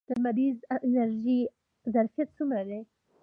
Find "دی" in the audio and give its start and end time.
2.69-2.79